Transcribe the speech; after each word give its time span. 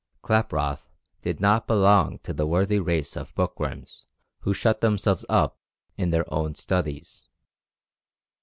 Klaproth 0.23 0.89
did 1.21 1.39
not 1.39 1.67
belong 1.67 2.17
to 2.23 2.33
the 2.33 2.47
worthy 2.47 2.79
race 2.79 3.15
of 3.15 3.35
book 3.35 3.59
worms 3.59 4.03
who 4.39 4.51
shut 4.51 4.81
themselves 4.81 5.25
up 5.29 5.59
in 5.95 6.09
their 6.09 6.25
own 6.33 6.55
studies. 6.55 7.27